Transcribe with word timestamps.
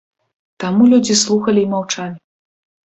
Таму 0.63 0.89
людзі 0.95 1.19
слухалі 1.25 1.59
і 1.67 1.71
маўчалі. 1.77 2.15